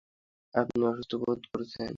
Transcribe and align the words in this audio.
আপনি 0.53 0.79
অসুস্থ 0.89 1.11
বোধ 1.21 1.39
করছেন? 1.51 1.89